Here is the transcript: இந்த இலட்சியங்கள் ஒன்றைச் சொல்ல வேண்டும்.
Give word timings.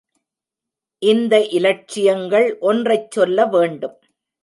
இந்த 1.01 1.33
இலட்சியங்கள் 1.49 2.57
ஒன்றைச் 2.59 3.11
சொல்ல 3.11 3.45
வேண்டும். 3.45 3.97